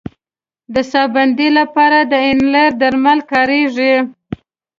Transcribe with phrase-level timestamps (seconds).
[0.73, 3.93] د ساه بندۍ لپاره د انیلر درمل کارېږي.